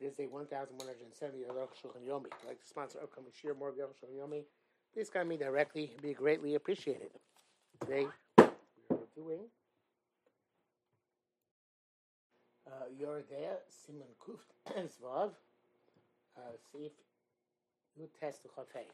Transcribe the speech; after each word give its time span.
There's 0.00 0.18
a 0.18 0.26
1,170 0.26 1.38
Aruch 1.44 1.72
Shulchan 1.80 2.06
Yomi. 2.06 2.26
I'd 2.42 2.48
like 2.48 2.60
to 2.60 2.66
sponsor 2.66 2.98
upcoming 3.02 3.30
Shir 3.32 3.54
Morgel 3.54 3.88
Shulchan 3.96 4.12
Yomi. 4.20 4.42
Please 4.92 5.08
contact 5.08 5.28
me 5.28 5.36
directly. 5.38 5.84
It'd 5.84 6.02
be 6.02 6.12
greatly 6.12 6.54
appreciated. 6.54 7.10
Today, 7.80 8.06
we 8.38 8.44
are 8.44 9.08
doing 9.14 9.40
uh, 12.66 12.84
Yoreh 13.00 13.22
De'ah 13.22 13.56
Simon 13.70 14.06
Kuft 14.20 14.52
Zvav 14.76 15.30
uh, 16.36 16.40
Sif 16.70 16.92
Yutes 17.98 18.36
Chafei. 18.54 18.84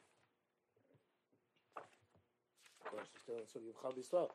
Of 1.77 2.91
course, 2.91 3.07
we're 3.13 3.21
still 3.21 3.37
in 3.37 3.43
Sugi 3.43 3.71
of 3.71 3.83
Chal 3.83 3.93
B'Yisrael. 3.93 4.29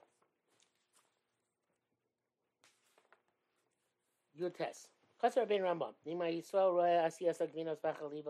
Yutes. 4.39 4.87
Chasar. 5.21 5.47
Nima 5.47 6.29
Yisrael 6.29 6.73
roya 6.75 7.07
asiyas 7.07 7.39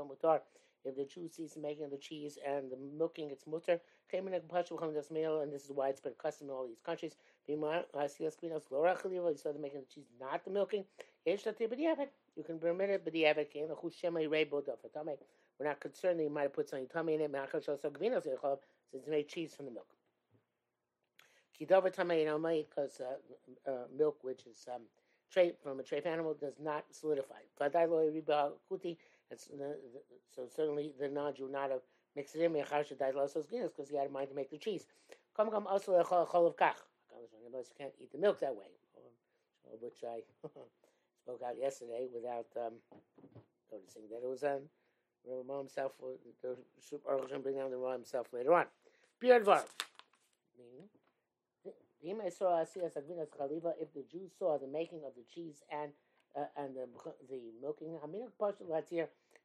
mutar. 0.08 0.42
If 0.86 0.96
the 0.96 1.06
Jew 1.06 1.28
sees 1.28 1.58
making 1.58 1.90
the 1.90 1.98
cheese 1.98 2.38
and 2.48 2.72
the 2.72 2.78
milking, 2.78 3.30
it's 3.30 3.46
mutter. 3.46 3.82
Chemenek 4.14 4.44
pashu 4.48 4.94
this 4.94 5.12
meal, 5.12 5.42
and 5.42 5.52
this 5.52 5.66
is 5.66 5.72
widespread 5.72 6.18
custom 6.18 6.48
in 6.48 6.54
all 6.54 6.66
these 6.66 6.80
countries. 6.86 7.18
Nima 7.50 7.84
asiyas. 7.94 8.36
You 8.42 9.38
saw 9.38 9.52
the 9.52 9.60
making 9.60 9.82
the 9.82 9.86
cheese, 9.94 10.06
not 10.20 10.46
the 10.46 10.52
milking. 10.52 10.86
You 11.26 12.44
can 12.44 12.60
permit 12.60 12.90
it 12.90 13.06
b'diavad. 13.06 13.52
Kein 13.52 13.68
lechu 13.68 13.92
shemay. 13.92 15.18
We're 15.60 15.66
not 15.66 15.80
concerned 15.82 16.20
that 16.20 16.24
you 16.24 16.30
might 16.30 16.44
have 16.44 16.54
put 16.54 16.70
something 16.70 16.88
tummy 16.88 17.16
in 17.16 17.22
it. 17.22 17.32
Since 17.52 17.84
it's 18.94 19.08
made 19.08 19.28
cheese 19.28 19.54
from 19.56 19.66
the 19.66 19.72
milk. 19.72 19.88
Kidover 21.60 21.94
tamei 21.94 22.66
because 22.70 23.02
uh, 23.02 23.70
uh, 23.70 23.88
milk, 23.98 24.18
which 24.22 24.46
is 24.46 24.66
um, 24.74 24.84
trait 25.32 25.56
from 25.62 25.80
a 25.80 25.84
trait 25.84 26.06
animal 26.06 26.34
does 26.34 26.60
not 26.62 26.86
solidify. 26.92 27.42
So 30.30 30.48
certainly 30.56 30.94
the 31.00 31.10
non-Jew 31.10 31.50
not 31.52 31.72
have 31.72 31.82
mixed 32.16 32.36
it 32.36 32.42
in 32.42 32.54
because 32.54 33.90
he 33.90 33.96
had 33.96 34.08
a 34.08 34.10
mind 34.10 34.30
to 34.30 34.36
make 34.36 34.50
the 34.50 34.58
cheese. 34.58 34.86
You 35.38 35.44
can't 37.78 37.94
eat 38.00 38.12
the 38.12 38.18
milk 38.18 38.40
that 38.40 38.56
way, 38.56 38.68
which 39.82 40.04
I 40.04 40.22
spoke 41.24 41.42
out 41.46 41.58
yesterday 41.60 42.08
without 42.14 42.48
um, 42.58 42.74
noticing 43.72 44.04
that 44.10 44.24
it 44.24 44.30
was 44.30 44.44
um, 44.44 44.62
Ramah 45.28 45.60
himself. 45.60 45.94
The 46.42 46.56
bring 47.42 47.56
down 47.56 47.72
the 47.72 47.78
Ramah 47.78 47.94
himself 47.94 48.28
later 48.34 48.54
on. 48.54 48.66
Beard 49.20 49.46
meaning 50.58 50.90
if 52.04 53.94
the 53.94 54.04
Jews 54.12 54.32
saw 54.38 54.58
the 54.58 54.68
making 54.68 55.02
of 55.06 55.14
the 55.16 55.24
cheese 55.34 55.64
and 55.72 55.92
uh, 56.36 56.46
and 56.56 56.76
the 56.76 56.88
the 57.30 57.40
milking, 57.62 57.98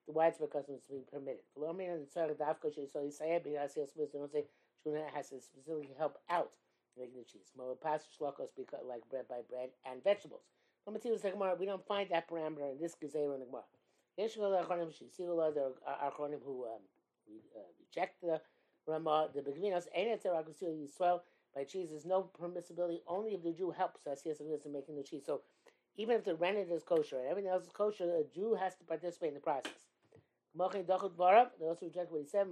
the 0.06 0.12
widespread 0.12 0.50
custom 0.50 0.74
is 0.74 0.86
being 0.86 1.04
permitted. 1.10 1.40
has 5.14 5.28
to 5.30 5.40
specifically 5.40 5.94
help 5.96 6.18
out 6.28 6.50
making 6.98 7.18
the 7.18 7.24
cheese. 7.24 7.52
because 8.56 8.80
like 8.86 9.08
bread 9.08 9.28
by 9.28 9.40
bread 9.48 9.70
and 9.86 10.02
vegetables. 10.04 10.42
We 10.86 11.66
don't 11.66 11.86
find 11.86 12.10
that 12.10 12.28
parameter 12.28 12.72
in 12.72 12.78
this 12.80 12.96
Gezerah 12.96 13.38
the 13.38 13.46
Gemara. 13.46 13.64
There 14.16 14.26
are 15.86 16.10
Achronim 16.10 16.42
who 16.44 16.64
um, 16.64 16.82
uh, 17.56 17.60
reject 17.80 18.20
the 18.20 18.40
Ramah, 18.86 19.28
the 19.34 19.40
Begvinos, 19.40 19.86
Ein 19.96 20.08
Etzer 20.08 20.34
Yisrael, 20.62 21.20
by 21.54 21.64
cheese, 21.64 21.90
there's 21.90 22.06
no 22.06 22.30
permissibility 22.40 23.00
only 23.06 23.34
if 23.34 23.42
the 23.42 23.52
Jew 23.52 23.70
helps 23.70 24.06
us, 24.06 24.22
yes, 24.24 24.40
in 24.40 24.48
making 24.72 24.96
the 24.96 25.02
cheese. 25.02 25.24
So 25.26 25.42
even 25.96 26.16
if 26.16 26.24
the 26.24 26.34
rennet 26.34 26.68
is 26.70 26.82
kosher 26.82 27.18
and 27.18 27.28
everything 27.28 27.50
else 27.50 27.64
is 27.64 27.72
kosher, 27.72 28.04
a 28.04 28.24
Jew 28.34 28.54
has 28.54 28.74
to 28.76 28.84
participate 28.84 29.28
in 29.28 29.34
the 29.34 29.40
process. 29.40 29.72
They 30.54 30.62
also 30.64 31.86
reject 31.86 32.10
what 32.12 32.20
he 32.20 32.26
said, 32.26 32.46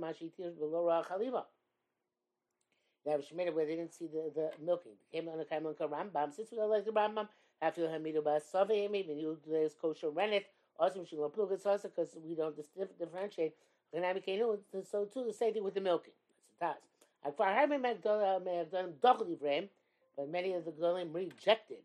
They 3.04 3.10
have 3.10 3.20
Shemitah 3.20 3.54
where 3.54 3.66
they 3.66 3.76
didn't 3.76 3.94
see 3.94 4.06
the, 4.06 4.30
the 4.34 4.50
milking. 4.64 4.92
Came 5.12 5.28
on 5.28 5.38
the 5.38 5.44
Kaimon 5.44 5.76
Rambam. 5.76 6.32
Since 6.34 6.50
we 6.50 6.58
don't 6.58 6.70
like 6.70 6.84
the 6.84 6.92
Rambam, 6.92 7.28
after 7.62 7.82
Hamidu 7.82 8.22
Bas 8.24 8.44
Savim, 8.52 8.94
even 8.94 9.18
you 9.18 9.38
today's 9.44 9.74
kosher 9.74 10.10
rennet, 10.10 10.46
also 10.78 11.02
because 11.02 12.16
we 12.24 12.34
don't 12.34 12.56
differentiate. 12.98 13.54
So 13.92 15.04
too, 15.06 15.24
the 15.24 15.32
same 15.32 15.52
thing 15.52 15.64
with 15.64 15.74
the 15.74 15.80
milking. 15.80 16.14
That's 16.60 16.80
the 16.80 16.80
task. 16.80 16.89
But 17.22 17.38
many 20.30 20.54
of 20.54 20.64
the 20.64 20.72
Golim 20.72 21.14
rejected 21.14 21.78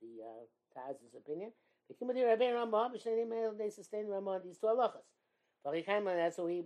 the 0.00 0.22
uh, 0.22 0.44
Taz's 0.74 1.14
opinion. 1.16 1.52
They 1.88 3.70
sustained 3.70 4.10
Ramah 4.10 4.30
on 4.30 4.42
these 4.44 4.58
two 4.58 4.66
halachas. 4.66 5.04
That's 5.64 6.38
what 6.38 6.46
we, 6.46 6.62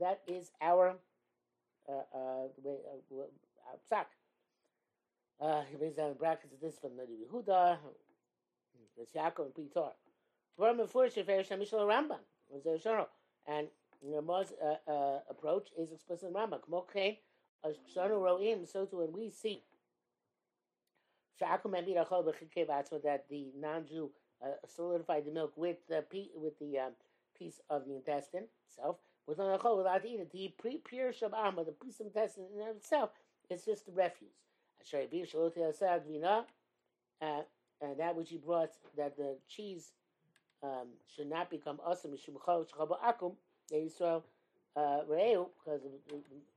that 0.00 0.20
is 0.26 0.50
our 0.60 0.96
uh, 1.88 1.92
uh, 1.92 2.48
way, 2.62 2.76
uh, 2.90 3.76
psak. 3.90 4.06
Uh, 5.40 5.62
he 5.70 5.76
brings 5.76 5.96
down 5.96 6.14
brackets 6.14 6.52
of 6.52 6.60
this 6.60 6.78
from 6.78 6.96
the 6.96 7.02
Yehuda, 7.02 7.78
it's 8.96 9.12
Yaakov 9.12 9.46
and 9.46 9.54
Pitar. 9.54 9.92
And 13.46 13.68
Ramah's 14.02 14.52
uh, 14.62 14.90
uh, 14.90 15.18
approach 15.28 15.68
is 15.78 15.92
explicit 15.92 16.28
in 16.28 16.34
Rambam. 16.34 16.60
So 17.64 18.86
too 18.86 18.96
when 18.98 19.12
we 19.12 19.30
see 19.30 19.62
that 21.40 23.24
the 23.30 23.52
non-Jew 23.56 24.10
uh, 24.42 24.48
solidified 24.66 25.24
the 25.24 25.32
milk 25.32 25.52
with 25.56 25.76
the 25.88 26.04
with 26.36 26.58
the 26.58 26.78
um, 26.78 26.92
piece 27.38 27.60
of 27.70 27.86
the 27.86 27.94
intestine 27.96 28.44
itself, 28.68 28.96
without 29.26 30.02
to 30.02 30.08
eat 30.08 30.20
it. 30.20 30.30
The 30.32 30.52
pure 30.84 31.12
shabam, 31.12 31.64
the 31.64 31.72
piece 31.72 32.00
of 32.00 32.06
intestine 32.06 32.44
in 32.54 32.76
itself, 32.76 33.10
is 33.50 33.64
just 33.64 33.86
the 33.86 33.92
refuse. 33.92 34.30
Uh, 37.22 37.42
and 37.80 37.98
that 37.98 38.14
which 38.16 38.30
he 38.30 38.36
brought, 38.36 38.70
that 38.96 39.16
the 39.16 39.36
cheese 39.48 39.92
um, 40.62 40.88
should 41.14 41.28
not 41.28 41.50
become 41.50 41.80
awesome, 41.84 42.12
akum, 42.12 43.32
Israel, 43.72 44.24
uh, 44.76 45.00
because 45.08 45.80
shimi 45.82 46.12
os 46.12 46.53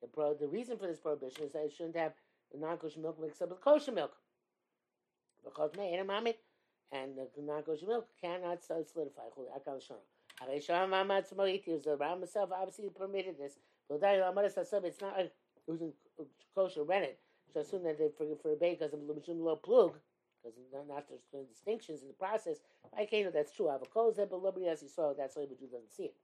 the 0.00 0.06
pro 0.12 0.34
the 0.34 0.48
reason 0.48 0.78
for 0.78 0.86
this 0.86 0.98
prohibition 0.98 1.44
is 1.44 1.52
that 1.52 1.64
it 1.64 1.72
shouldn't 1.76 1.96
have 1.96 2.12
the 2.52 2.58
non-kosher 2.58 3.00
milk 3.00 3.20
mixed 3.20 3.42
up 3.42 3.50
with 3.50 3.60
kosher 3.60 3.92
milk. 3.92 4.12
Because 5.44 5.70
me 5.76 5.94
and 5.94 6.08
mamit 6.08 6.38
and 6.92 7.16
the 7.16 7.42
non-kosher 7.42 7.86
milk 7.86 8.08
cannot 8.20 8.64
solidify. 8.64 9.22
Akal 9.56 9.80
shana. 9.80 10.02
Harei 10.42 10.88
mamad 10.88 11.32
smoiti. 11.32 11.82
The 11.82 11.96
Ram 11.96 12.20
himself 12.20 12.50
obviously 12.52 12.88
permitted 12.90 13.38
this. 13.38 13.58
But 13.88 14.00
it's 14.02 15.00
not 15.00 15.16
like 15.16 15.32
it 15.68 15.82
was 16.18 16.28
kosher 16.54 16.82
rented. 16.82 17.16
So 17.52 17.62
soon 17.62 17.82
that 17.84 17.98
they 17.98 18.08
for 18.16 18.26
for 18.42 18.54
because 18.56 18.92
of 18.92 19.00
the 19.00 19.32
lo 19.34 19.56
plug 19.56 19.94
because 20.42 20.58
not 20.88 21.04
there's 21.32 21.46
distinctions 21.46 22.02
in 22.02 22.08
the 22.08 22.14
process. 22.14 22.56
I 22.96 23.04
can't 23.04 23.26
know 23.26 23.30
that's 23.30 23.52
true. 23.52 23.68
I've 23.68 23.88
closed 23.90 24.18
Avakoza, 24.18 24.30
but 24.30 24.42
nobody 24.42 24.68
else 24.68 24.82
you 24.82 24.88
saw 24.88 25.12
that's 25.12 25.36
why 25.36 25.46
the 25.46 25.54
Jew 25.54 25.66
doesn't 25.66 25.92
see 25.92 26.04
it. 26.04 26.14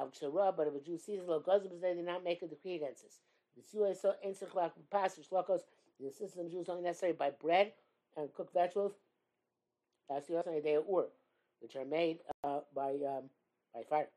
Avkshara, 0.00 0.56
but 0.56 0.66
if 0.66 0.74
a 0.74 0.80
Jew 0.84 0.98
sees 0.98 1.20
it, 1.20 1.26
Logazim 1.26 1.80
they 1.80 1.94
did 1.94 2.04
not 2.04 2.24
make 2.24 2.42
a 2.42 2.46
decree 2.46 2.76
against 2.76 3.04
us. 3.04 3.20
The 3.56 3.62
Sua 3.62 3.94
saw 3.94 4.12
instant 4.24 4.52
passage 4.90 5.28
Lokos, 5.30 5.60
the 6.00 6.10
system 6.10 6.46
of 6.46 6.50
Jews 6.50 6.68
only 6.68 6.82
necessary 6.82 7.12
by 7.12 7.30
bread 7.30 7.72
and 8.16 8.32
cooked 8.34 8.52
vegetables. 8.52 8.94
That's 10.08 10.26
the 10.26 10.38
other 10.38 10.60
day 10.60 10.76
ur, 10.76 11.06
which 11.60 11.76
are 11.76 11.84
made 11.84 12.18
uh, 12.42 12.60
by 12.74 12.90
um, 12.90 13.30
by 13.72 13.82
fire. 13.88 14.08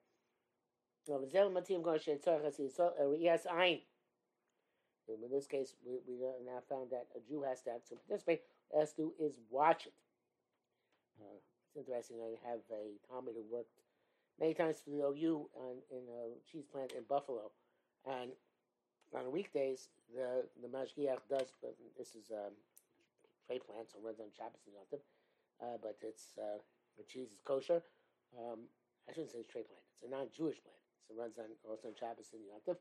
In 5.10 5.32
this 5.32 5.48
case, 5.48 5.76
we, 5.86 6.00
we 6.08 6.20
now 6.46 6.60
found 6.70 6.92
that 6.92 7.08
a 7.16 7.20
Jew 7.28 7.44
has 7.44 7.62
to 7.64 7.72
have 7.72 7.86
to 7.90 7.96
participate 7.96 8.42
has 8.76 8.94
to 8.94 9.14
is 9.20 9.40
watch 9.50 9.86
it. 9.88 9.94
Uh, 11.20 11.40
it's 11.40 11.78
interesting. 11.78 12.18
I 12.20 12.36
have 12.48 12.60
a 12.72 13.00
Tommy 13.08 13.32
who 13.34 13.44
worked 13.50 13.80
many 14.40 14.54
times 14.54 14.78
for 14.84 14.92
the 14.92 15.04
OU 15.04 15.50
on, 15.56 15.76
in 15.92 16.04
a 16.12 16.36
cheese 16.52 16.66
plant 16.66 16.92
in 16.92 17.04
Buffalo, 17.08 17.52
and 18.06 18.32
on 19.16 19.32
weekdays 19.32 19.90
the 20.14 20.44
the 20.62 20.68
mashgiach 20.68 21.24
does. 21.30 21.54
But 21.62 21.76
this 21.98 22.16
is 22.16 22.30
a 22.32 22.52
tray 23.48 23.60
plant, 23.60 23.92
so 23.92 24.00
runs 24.04 24.20
on 24.20 24.28
Shabbos 24.36 24.62
and 24.68 24.76
Yom 24.76 25.00
uh, 25.64 25.78
but 25.82 25.98
it's 26.04 26.36
uh, 26.38 26.60
the 26.98 27.04
cheese 27.04 27.32
is 27.32 27.42
kosher. 27.46 27.82
Um, 28.36 28.68
I 29.08 29.14
shouldn't 29.14 29.32
say 29.32 29.40
it's 29.40 29.52
tray 29.52 29.64
plant. 29.64 29.84
It's 29.96 30.04
a 30.04 30.12
non-Jewish 30.12 30.60
plant, 30.62 30.84
so 31.08 31.16
it 31.16 31.20
runs 31.20 31.40
on 31.40 31.50
also 31.64 31.88
on 31.88 31.96
Shabbos 31.96 32.36
and 32.36 32.44
Yom 32.44 32.76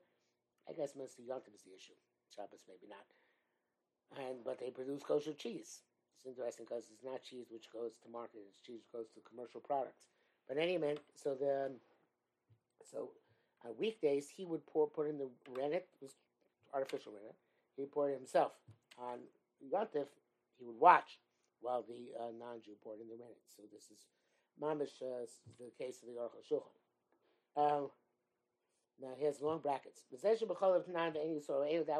I 0.68 0.72
guess 0.72 0.98
mostly 0.98 1.24
Yom 1.30 1.40
is 1.54 1.62
the 1.62 1.72
issue. 1.72 1.94
Shabbos 2.34 2.64
maybe 2.68 2.88
not 2.88 3.04
and 4.14 4.44
but 4.44 4.58
they 4.60 4.70
produce 4.70 5.02
kosher 5.02 5.32
cheese. 5.32 5.82
It's 6.18 6.26
interesting 6.26 6.66
because 6.68 6.84
it's 6.92 7.04
not 7.04 7.22
cheese 7.22 7.46
which 7.50 7.66
goes 7.72 7.98
to 8.02 8.10
market; 8.10 8.40
it's 8.48 8.60
cheese 8.60 8.80
which 8.82 8.92
goes 8.92 9.08
to 9.14 9.20
commercial 9.28 9.60
products. 9.60 10.06
But 10.48 10.58
anyway, 10.58 10.96
so 11.14 11.34
the 11.34 11.72
so 12.90 13.10
on 13.64 13.72
weekdays 13.78 14.28
he 14.28 14.44
would 14.44 14.64
pour 14.66 14.86
put 14.86 15.08
in 15.08 15.18
the 15.18 15.28
rennet, 15.58 15.86
was 16.00 16.14
artificial 16.72 17.12
rennet. 17.12 17.34
He 17.76 17.84
poured 17.84 18.12
it 18.12 18.18
himself 18.18 18.52
on 18.98 19.18
Yontif, 19.72 20.08
he 20.58 20.64
would 20.64 20.78
watch 20.80 21.18
while 21.60 21.82
the 21.82 22.12
uh, 22.18 22.30
non-Jew 22.38 22.72
poured 22.82 23.00
in 23.00 23.08
the 23.08 23.14
rennet. 23.14 23.38
So 23.54 23.62
this 23.72 23.90
is 23.90 24.06
mamish 24.62 25.02
uh, 25.02 25.26
the 25.58 25.70
case 25.78 25.98
of 26.02 26.08
the 26.08 26.20
Aruch 26.20 26.44
Shulchan. 26.48 26.72
Um, 27.56 27.90
now 29.00 29.14
he 29.18 29.24
has 29.24 29.40
long 29.42 29.60
brackets. 29.60 30.02
That 30.22 30.40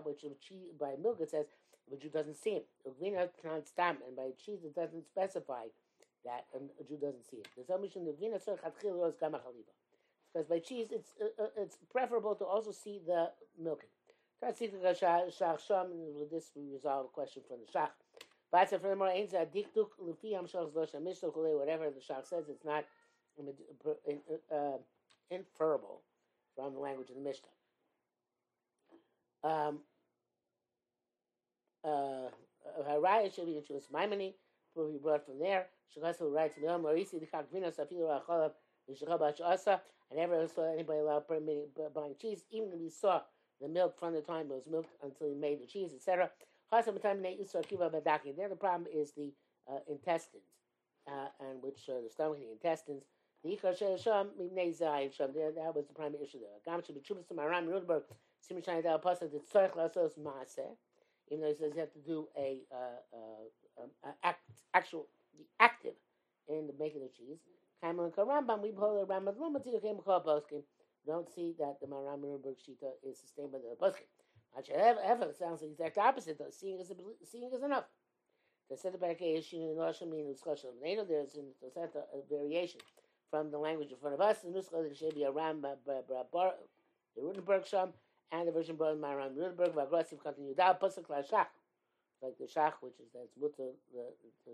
which 0.04 0.25
by 0.78 0.94
milk 1.02 1.19
it 1.20 1.31
says 1.31 1.46
the 1.90 1.96
Jew 1.96 2.08
doesn't 2.08 2.37
see 2.37 2.52
him. 2.52 2.62
And 2.84 2.94
by 4.16 4.31
cheese 4.43 4.64
it 4.64 4.75
doesn't 4.75 5.06
specify 5.06 5.66
that 6.25 6.46
a 6.54 6.84
Jew 6.84 6.96
doesn't 6.96 7.25
see 7.25 7.38
it. 7.38 7.48
Because 10.32 10.48
by 10.48 10.58
cheese 10.58 10.88
it's 10.90 11.14
uh, 11.20 11.26
uh, 11.43 11.48
it's 11.58 11.76
preferable 11.93 12.34
to 12.37 12.44
also 12.44 12.72
see 12.72 13.00
the 13.06 13.31
milking. 13.58 13.90
With 14.43 14.58
this 16.31 16.50
we 16.54 16.69
resolve 16.72 17.06
a 17.06 17.08
question 17.08 17.43
from 17.46 17.58
the 17.60 17.66
Shach. 17.72 17.90
But 18.50 18.70
furthermore, 18.70 19.08
whatever 19.08 21.90
the 21.90 22.00
Shach 22.00 22.26
says, 22.26 22.48
it's 22.48 22.64
not 22.64 22.87
uh, 24.50 24.78
inferable 25.31 26.02
from 26.56 26.73
the 26.75 26.81
language 26.81 27.11
of 27.11 27.17
the 27.17 27.23
Mishnah. 27.23 27.49
Um, 29.44 29.81
uh, 31.85 32.31
Haraya 32.88 33.32
should 33.32 33.47
be 33.47 33.56
into 33.58 33.75
Maimoni, 33.93 34.35
will 34.75 34.91
be 34.91 34.99
brought 34.99 35.25
from 35.25 35.38
there. 35.38 35.67
Shakasu 35.97 36.32
writes, 36.32 36.56
Meom 36.62 36.82
Marisi, 36.82 37.20
the 37.20 37.26
Kakvina, 37.26 37.73
Safilu 37.75 38.20
Achalav. 38.29 38.53
I 38.88 40.14
never 40.14 40.47
saw 40.49 40.73
anybody 40.73 41.00
allowed 41.00 41.25
buying 41.94 42.14
cheese, 42.20 42.44
even 42.50 42.73
if 42.73 42.79
we 42.79 42.91
saw 42.91 43.20
the 43.61 43.69
milk 43.69 43.99
from 43.99 44.14
the 44.14 44.20
time 44.20 44.47
it 44.47 44.55
was 44.55 44.67
milked 44.70 44.94
until 45.03 45.29
he 45.29 45.35
made 45.35 45.61
the 45.61 45.67
cheese, 45.67 45.93
etc. 45.94 46.31
The 46.70 46.79
other 48.44 48.56
problem 48.56 48.87
is 48.93 49.12
the 49.12 49.32
uh, 49.70 49.79
intestines, 49.88 50.44
uh, 51.08 51.29
and 51.41 51.62
which 51.62 51.88
uh, 51.88 52.00
the 52.03 52.11
stomach, 52.11 52.38
the 52.38 52.53
intestines. 52.53 53.05
The 53.46 53.54
that 55.54 55.75
was 55.75 55.87
the 55.87 55.94
primary 55.94 56.25
issue 56.25 56.38
there. 56.40 56.58
Gam 56.64 56.82
to 56.82 57.34
Maram 57.34 57.69
Rudberg. 57.69 58.02
Simon 58.40 58.82
Dal 58.82 58.98
Pasuk 58.98 59.31
the 59.31 59.38
Tzarech 59.38 59.76
Lasos 59.76 60.19
Maaseh. 60.19 60.75
Even 61.31 61.43
though 61.43 61.48
he 61.48 61.54
says 61.54 61.72
you 61.75 61.81
have 61.81 61.93
to 61.93 62.00
do 62.00 62.26
a, 62.37 62.62
uh, 62.72 63.16
uh, 63.16 63.84
um, 63.84 64.12
act, 64.25 64.40
actual, 64.75 65.06
active 65.60 65.94
in 66.48 66.66
the 66.66 66.72
making 66.78 67.02
of 67.04 67.14
cheese. 67.14 67.38
Kaimon 67.84 68.12
Karambam, 68.12 68.62
we 68.62 68.72
pull 68.72 69.06
the 69.06 69.06
Rambam 69.12 69.37
Lumatil 69.37 69.81
came 69.81 69.98
called 69.98 70.25
Poskim. 70.25 70.62
Don't 71.06 71.28
see 71.32 71.54
that 71.60 71.76
the 71.81 71.87
Maram 71.87 72.22
Rudberg 72.22 72.56
Shita 72.58 72.90
is 73.08 73.20
sustained 73.20 73.52
by 73.52 73.58
the 73.58 73.76
Poskim. 73.81 74.08
Ever 75.04 75.32
sounds 75.38 75.60
the 75.60 75.66
exact 75.66 75.98
opposite 75.98 76.38
though. 76.38 76.50
Seeing 76.50 76.81
is 76.81 76.93
seeing 77.31 77.50
is 77.54 77.62
enough. 77.62 77.84
The 78.70 78.76
set 78.76 79.00
back 79.00 79.22
issue 79.22 79.56
in 79.56 79.76
Lashon. 79.76 80.10
There's 80.10 81.37
in 81.37 81.52
the 81.62 81.90
a 81.93 82.22
variation 82.28 82.81
from 83.31 83.50
the 83.50 83.58
language 83.58 83.90
in 83.90 83.96
front 83.99 84.14
of 84.14 84.20
us. 84.20 84.38
The 84.40 84.49
Nuskha 84.49 84.82
there 84.82 84.94
should 84.94 85.14
be 85.14 85.25
a 85.25 85.31
Ram 85.31 85.61
the 87.17 87.23
Rudenberg 87.23 87.67
Sham 87.67 87.90
and 88.32 88.49
the 88.49 88.52
version 88.52 88.76
brought 88.76 89.00
by 89.00 89.14
Ram 89.14 89.34
Rudenberg 89.37 89.82
aggressive 89.82 90.23
continue 90.23 90.55
down 90.55 90.76
Pasuk 90.82 91.08
La 91.08 91.19
Shach. 91.19 91.46
Like 92.23 92.38
the 92.38 92.46
Shach, 92.46 92.73
which 92.81 92.94
is 92.94 93.08
that's 93.14 93.37
mutter 93.40 93.73
to 93.93 94.50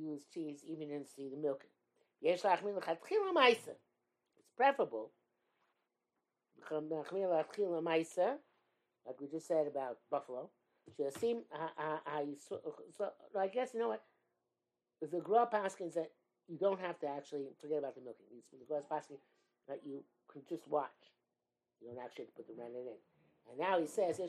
use 0.00 0.22
cheese 0.32 0.64
even 0.68 0.90
in 0.90 1.06
see 1.06 1.28
the 1.28 1.36
milk. 1.36 1.64
It's 2.22 2.42
preferable 4.56 5.10
uh, 6.70 8.34
like 9.06 9.20
we 9.20 9.26
just 9.26 9.48
said 9.48 9.66
about 9.66 9.98
buffalo. 10.10 10.48
Should 10.96 11.12
seem 11.18 11.42
uh, 11.52 11.98
uh, 12.06 12.20
so, 12.48 12.60
so 12.96 13.10
I 13.38 13.48
guess 13.48 13.70
you 13.74 13.80
know 13.80 13.88
what 13.88 14.02
the 15.00 15.18
Gra 15.18 15.48
Paskins 15.52 15.94
that 15.94 16.10
you 16.52 16.58
don't 16.58 16.80
have 16.80 17.00
to 17.00 17.08
actually 17.08 17.48
forget 17.58 17.78
about 17.78 17.94
the 17.94 18.02
milking. 18.02 18.26
It's 18.36 18.50
the 18.52 18.58
Gra 18.68 18.82
Paskin 18.84 19.16
that 19.68 19.80
you 19.86 20.04
can 20.30 20.42
just 20.46 20.68
watch. 20.68 21.08
You 21.80 21.88
don't 21.88 22.04
actually 22.04 22.26
have 22.26 22.34
to 22.34 22.42
put 22.42 22.48
the 22.48 22.60
rennet 22.60 22.84
in. 22.84 23.00
And 23.48 23.58
now 23.58 23.80
he 23.80 23.86
says 23.86 24.18
when 24.18 24.28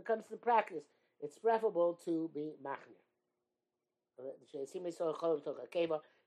it 0.00 0.06
comes 0.06 0.24
to 0.30 0.36
practice, 0.36 0.84
it's 1.20 1.38
preferable 1.38 2.00
to 2.06 2.30
be 2.34 2.54
machmir. 2.64 2.96
Uh, 4.18 4.22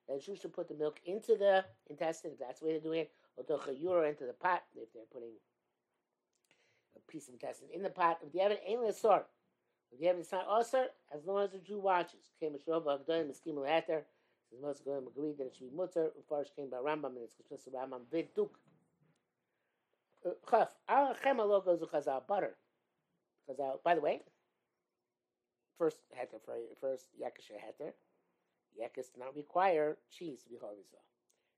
that 0.07 0.28
you 0.28 0.36
should 0.36 0.54
put 0.54 0.68
the 0.68 0.75
milk 0.75 1.00
into 1.06 1.36
the 1.36 1.66
intestine, 1.89 2.31
if 2.31 2.39
that's 2.39 2.60
the 2.60 2.66
way 2.66 2.72
they're 2.74 2.81
doing 2.81 3.01
it, 3.01 3.12
or 3.38 4.06
into 4.06 4.25
the 4.25 4.34
pot 4.34 4.63
if 4.75 4.94
they're 4.94 5.04
putting 5.12 5.34
a 6.95 7.12
piece 7.12 7.28
of 7.28 7.34
intestine 7.34 7.69
in 7.74 7.81
the 7.81 7.89
pot. 7.89 8.19
If 8.25 8.34
you 8.34 8.42
have 8.42 8.51
an 8.51 8.57
aimless 8.66 9.01
sort, 9.01 9.28
if 9.92 10.00
you 10.00 10.07
have 10.07 10.18
it's 10.18 10.31
not 10.31 10.48
usher, 10.50 10.88
as 11.13 11.25
long 11.25 11.44
as 11.44 11.51
the 11.51 11.60
Jew 11.60 11.80
watches. 11.80 12.31
Says 14.50 14.60
most 14.62 14.86
goyim 14.86 15.08
agree 15.08 15.34
that 15.38 15.48
it 15.48 15.56
should 15.58 15.70
be 15.72 15.76
mutter. 15.76 16.12
First 16.30 16.56
came 16.56 16.70
by 16.70 16.78
Rambam 16.78 17.16
and 17.16 17.24
it's 17.24 17.36
expressed 17.40 17.72
Rambam 17.74 18.02
viduk. 18.12 18.50
Uh, 20.26 20.32
chaf 20.50 20.76
al 20.88 21.16
chema 21.16 21.48
lo 21.48 21.62
goes 21.62 21.82
chazal 21.82 22.26
butter. 22.28 22.56
Chazal. 23.50 23.84
By 23.84 23.96
the 23.96 24.02
way, 24.02 24.22
first 25.78 25.98
heter 26.16 26.40
for 26.44 26.56
first 26.80 27.08
yakish 27.22 27.52
heter. 27.52 27.92
Yakis 28.80 29.14
do 29.14 29.20
not 29.20 29.36
require 29.36 29.98
cheese 30.12 30.44
to 30.44 30.50
be 30.50 30.56
chol 30.56 30.76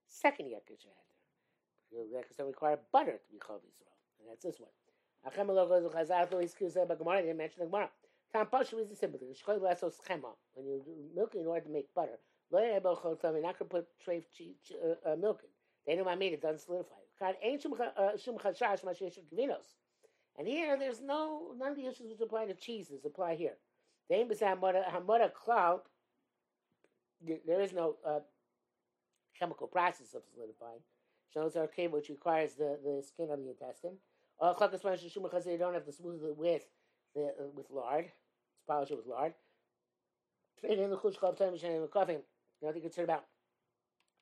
Second 0.08 0.48
yakish 0.48 0.86
heter. 0.86 2.06
Yakis 2.16 2.38
don't 2.38 2.48
require 2.48 2.80
butter 2.92 3.20
to 3.24 3.32
be 3.32 3.38
chol 3.38 3.60
and 4.20 4.30
that's 4.30 4.44
this 4.44 4.60
one. 4.60 4.70
Achem 5.28 5.48
lo 5.54 5.68
goes 5.68 5.92
chazal 5.94 6.30
to 6.30 6.38
his 6.38 6.56
kusa 6.56 6.88
but 6.88 6.98
Gemara 6.98 7.22
didn't 7.22 7.38
mention 7.38 7.60
the 7.60 7.66
Gemara. 7.66 7.90
Tam 8.34 8.46
pashu 8.48 8.80
is 8.80 8.90
the 8.90 9.08
chema 9.08 10.34
when 10.54 10.66
you 10.66 10.82
do 10.86 10.92
milk 11.16 11.36
in 11.36 11.46
order 11.46 11.66
to 11.66 11.72
make 11.72 11.94
butter. 11.94 12.20
You're 12.52 13.42
not 13.42 13.60
going 13.60 13.70
to 13.70 13.76
put 13.76 13.88
treif 14.06 14.24
uh, 14.74 15.12
uh, 15.12 15.16
milk 15.16 15.42
in. 15.44 15.50
They 15.86 15.96
know 15.96 16.04
what 16.04 16.14
I 16.14 16.16
mean. 16.16 16.34
It 16.34 16.42
doesn't 16.42 16.62
solidify. 16.62 16.96
Uh. 17.22 18.12
And 20.38 20.48
here, 20.48 20.78
there's 20.78 21.02
no 21.02 21.54
none 21.58 21.72
of 21.72 21.78
the 21.78 21.86
issues 21.86 22.12
which 22.12 22.22
apply 22.22 22.46
to 22.46 22.54
cheeses 22.54 23.06
apply 23.06 23.36
here. 23.36 23.58
There 24.10 24.22
is 27.62 27.74
no 27.74 27.96
uh, 28.06 28.20
chemical 29.38 29.68
process 29.68 30.14
of 30.14 30.24
solidifying. 30.34 30.80
Shows 31.34 31.56
our 31.56 31.68
cable 31.68 31.98
which 31.98 32.10
requires 32.10 32.54
the, 32.54 32.80
the 32.84 33.04
skin 33.06 33.30
of 33.32 33.40
the 33.40 33.50
intestine. 33.50 33.98
Uh, 34.42 34.54
you 34.54 35.58
don't 35.58 35.74
have 35.74 35.86
to 35.86 35.92
smooth 35.92 36.24
it 36.24 36.38
with 36.38 36.64
the, 37.14 37.26
uh, 37.26 37.50
with 37.54 37.70
lard. 37.70 38.06
It's 38.06 38.64
polish 38.68 38.92
it 38.92 38.98
with 38.98 39.08
lard. 39.08 39.34
Trade 42.60 42.76
in 42.76 42.82
the 42.82 42.90
chush 42.90 43.08
chav 43.08 43.08
time 43.08 43.08
and 43.08 43.08
coughing. 43.08 43.08
Nothing 43.08 43.08
concerned 43.08 43.10
about 43.10 43.26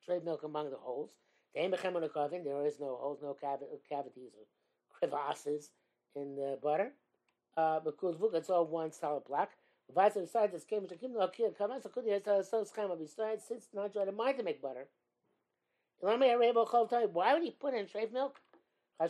trade 0.04 0.24
milk 0.24 0.42
among 0.42 0.70
the 0.70 0.76
holes. 0.76 1.10
There 1.54 2.66
is 2.66 2.80
no 2.80 2.96
holes, 2.96 3.18
no 3.22 3.30
uh, 3.30 3.66
cavities 3.88 4.32
or 4.38 4.46
crevasses 4.90 5.70
in 6.14 6.36
the 6.36 6.58
butter. 6.62 6.92
Because 7.84 8.16
Uh, 8.22 8.36
it's 8.36 8.50
all 8.50 8.66
one 8.66 8.92
solid 8.92 9.24
block. 9.24 9.50
To 9.88 9.94
since 13.40 13.68
not 13.74 13.92
trying 13.92 14.06
to 14.06 14.12
mind 14.12 14.38
to 14.38 14.44
make 14.44 14.62
butter. 14.62 14.88
Why 16.00 17.34
would 17.34 17.42
he 17.42 17.50
put 17.50 17.74
in 17.74 17.86
trade 17.86 18.12
milk? 18.12 18.40
Uh, 19.00 19.08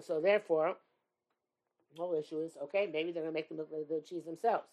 so 0.00 0.20
therefore, 0.20 0.76
the 1.94 2.02
whole 2.02 2.14
issue 2.14 2.40
is 2.40 2.56
okay. 2.64 2.88
Maybe 2.92 3.12
they're 3.12 3.22
going 3.22 3.34
to 3.34 3.38
make 3.38 3.48
the, 3.48 3.54
milk, 3.54 3.70
the 3.70 4.02
cheese 4.06 4.24
themselves, 4.24 4.64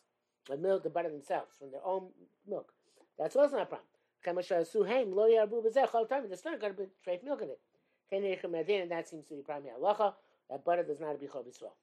the 0.47 0.57
milk, 0.57 0.83
the 0.83 0.89
butter 0.89 1.09
themselves 1.09 1.51
from 1.57 1.71
their 1.71 1.85
own 1.85 2.07
milk. 2.47 2.71
That's 3.17 3.35
also 3.35 3.57
not 3.57 3.63
a 3.63 3.65
problem. 3.65 3.87
They're 4.23 4.33
not 4.33 4.47
going 6.61 6.73
to 6.73 6.77
be 6.77 6.85
straight 7.01 7.23
milk 7.23 7.41
in 7.41 7.49
it. 7.49 7.59
And 8.11 8.91
that 8.91 9.07
seems 9.07 9.27
to 9.27 9.35
be 9.35 9.41
primary 9.41 9.73
halacha. 9.79 10.13
That 10.49 10.65
butter 10.65 10.83
does 10.83 10.99
not 10.99 11.19
be 11.19 11.27
chol 11.27 11.45
b'srael. 11.45 11.73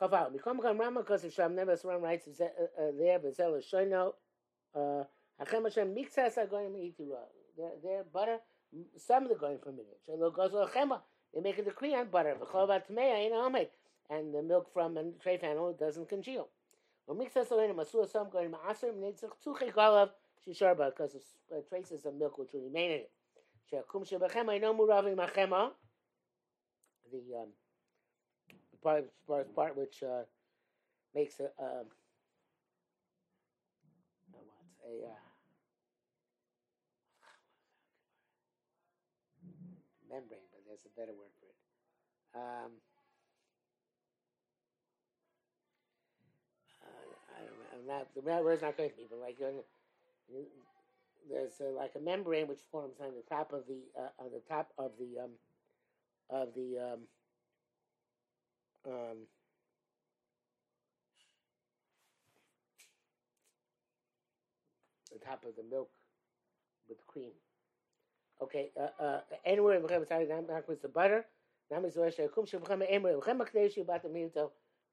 Chaval. 0.00 0.32
Mikom 0.32 0.62
kam 0.62 0.78
Rama 0.78 1.00
because 1.00 1.24
of 1.24 1.32
Sham 1.32 1.54
Neves 1.54 1.84
Ram 1.84 2.02
writes 2.02 2.28
uh, 2.40 2.44
uh, 2.44 2.48
there, 2.98 3.18
but 3.18 3.34
Zel 3.34 3.60
Shoino. 3.60 4.14
Hashem 4.74 5.64
Hashem 5.64 5.94
mixas 5.94 6.50
going 6.50 6.72
to 6.72 7.16
Their 7.82 8.04
butter, 8.04 8.38
some 8.96 9.24
of 9.24 9.28
the 9.28 9.34
going 9.34 9.58
it. 9.58 10.00
Shelo 10.08 10.34
goes. 10.34 10.52
They 11.34 11.40
make 11.40 11.58
a 11.58 11.62
decree 11.62 11.94
on 11.94 12.08
butter. 12.08 12.36
V'chovat 12.40 12.82
tmeya 12.90 13.26
in 13.26 13.32
omed, 13.32 13.68
and 14.12 14.34
the 14.34 14.42
milk 14.42 14.72
from 14.72 14.96
a 14.96 15.04
treif 15.24 15.42
animal 15.44 15.72
doesn't 15.72 16.08
congeal. 16.08 16.48
Because 17.08 17.50
of 21.14 21.22
uh, 21.52 21.60
traces 21.68 22.04
of 22.06 22.14
milk 22.14 22.38
which 22.38 22.50
remain 22.54 22.90
in 22.90 22.98
it. 23.00 23.10
The 27.12 27.18
um, 27.40 27.48
part 28.82 29.04
part, 29.26 29.54
part 29.54 29.76
which 29.76 30.02
uh, 30.02 30.22
makes 31.14 31.40
a. 31.40 31.46
Um, 31.62 31.86
a 34.84 35.06
uh, 35.06 35.18
membrane, 40.10 40.44
but 40.52 40.60
there's 40.66 40.84
a 40.84 40.92
better 40.98 41.12
word 41.16 41.32
for 41.40 41.48
it. 41.48 41.58
Um, 42.36 42.72
uh, 46.84 47.08
I 47.36 47.40
don't 47.40 47.56
know. 47.56 47.68
I'm 47.71 47.71
not, 47.86 48.08
the 48.14 48.20
word's 48.20 48.62
not 48.62 48.76
going 48.76 48.90
to 48.90 48.96
be, 48.96 49.06
but 49.08 49.20
like 49.20 49.36
uh, 49.42 49.50
there's 51.30 51.60
uh, 51.60 51.72
like 51.76 51.92
a 51.96 52.00
membrane 52.00 52.46
which 52.48 52.60
forms 52.70 52.96
on 53.00 53.12
the 53.14 53.22
top 53.28 53.52
of 53.52 53.66
the 53.66 53.80
uh, 53.98 54.22
on 54.22 54.30
the 54.32 54.40
top 54.48 54.68
of 54.78 54.92
the 54.98 55.20
um, 55.22 55.30
of 56.30 56.54
the 56.54 56.78
um, 56.78 57.00
um, 58.86 59.16
the 65.12 65.18
top 65.24 65.44
of 65.44 65.54
the 65.56 65.62
milk 65.70 65.90
with 66.88 67.06
cream. 67.06 67.30
Okay, 68.42 68.70
anywhere 69.44 69.76
in 69.76 69.82
the 69.82 70.88
butter. 70.92 71.26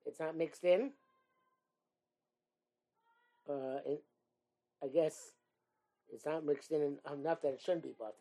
It's 0.06 0.20
not 0.20 0.36
mixed 0.36 0.64
in. 0.64 0.92
Uh, 3.50 3.80
it, 3.86 4.04
I 4.84 4.88
guess 4.88 5.34
it's 6.14 6.26
not 6.26 6.46
mixed 6.46 6.72
in 6.72 6.98
enough 7.12 7.42
that 7.42 7.54
it 7.54 7.62
shouldn't 7.62 7.84
be 7.84 7.94
butter. 7.98 8.14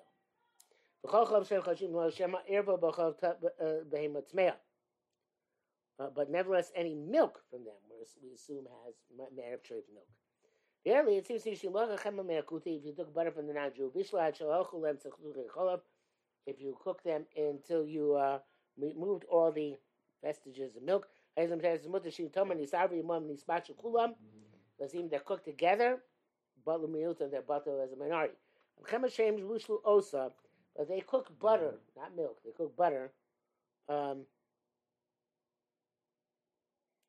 Uh, 6.00 6.08
but 6.14 6.30
nevertheless, 6.30 6.73
any 6.75 6.94
milk 6.94 7.40
from 7.50 7.64
them, 7.64 7.75
we 8.23 8.32
assume 8.35 8.66
has 8.87 8.94
Me'erev 9.16 9.61
Treif 9.62 9.85
milk. 9.92 10.08
Barely, 10.85 11.16
it 11.16 11.26
seems 11.26 11.42
to 11.42 11.50
if 11.50 11.61
you 12.85 12.92
took 12.97 13.12
butter 13.14 13.30
from 13.30 13.47
the 13.47 13.52
non-Jew, 13.52 13.92
if 16.47 16.61
you 16.61 16.76
cook 16.82 17.02
them 17.02 17.26
until 17.37 17.85
you 17.85 18.14
uh, 18.14 18.38
removed 18.80 19.25
all 19.30 19.52
the 19.52 19.76
vestiges 20.25 20.76
of 20.76 20.82
milk, 20.82 21.06
even 24.94 25.08
they're 25.08 25.20
cooked 25.20 25.44
together, 25.44 25.99
but 26.64 26.80
they're 27.30 27.42
butter 27.42 27.82
as 27.82 27.92
a 27.92 27.97
minority. 27.97 28.35
osa, 29.85 30.32
But 30.76 30.88
they 30.88 31.00
cook 31.00 31.38
butter, 31.40 31.75
not 31.97 32.16
milk. 32.16 32.38
They 32.44 32.52
cook 32.52 32.76
butter. 32.76 33.11
Um, 33.88 34.26